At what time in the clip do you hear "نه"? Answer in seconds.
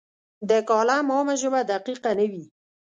2.19-2.25